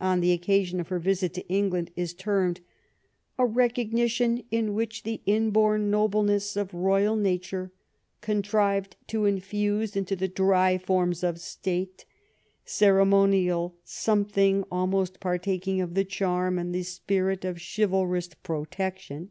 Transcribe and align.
on 0.00 0.18
the 0.20 0.32
occasion 0.32 0.80
of 0.80 0.88
her 0.88 0.98
visit 0.98 1.32
to 1.32 1.46
England, 1.46 1.92
is 1.94 2.12
termed 2.12 2.60
'* 3.00 3.38
a 3.38 3.46
recognition 3.46 4.42
in 4.50 4.74
which 4.74 5.04
the 5.04 5.20
inborn 5.24 5.88
nobleness 5.88 6.56
of 6.56 6.74
royal 6.74 7.14
nature 7.14 7.70
contrived 8.20 8.96
to 9.06 9.24
infuse 9.24 9.94
into 9.94 10.16
the 10.16 10.26
dry 10.26 10.76
forms 10.78 11.22
of 11.22 11.38
State 11.38 12.04
ceremonial 12.64 13.76
something 13.84 14.64
almost 14.68 15.20
partaking 15.20 15.80
of 15.80 15.94
the 15.94 16.04
charm 16.04 16.58
and' 16.58 16.74
the 16.74 16.82
spirit 16.82 17.44
of 17.44 17.60
chivalrous 17.62 18.30
pro 18.42 18.64
tection." 18.64 19.28